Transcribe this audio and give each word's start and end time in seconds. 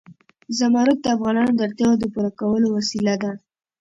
زمرد 0.57 0.97
د 1.01 1.05
افغانانو 1.15 1.51
د 1.55 1.59
اړتیاوو 1.67 1.99
د 2.01 2.03
پوره 2.13 2.31
کولو 2.39 2.67
وسیله 2.77 3.15
ده. 3.23 3.31